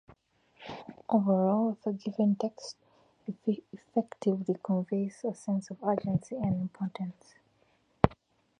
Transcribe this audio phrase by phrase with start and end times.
[1.09, 2.75] Overall, the given text
[3.27, 7.35] effectively conveys a sense of urgency and importance.